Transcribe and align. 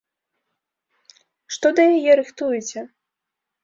Што 1.59 1.67
да 1.77 1.87
яе 1.97 2.11
рыхтуеце? 2.25 2.79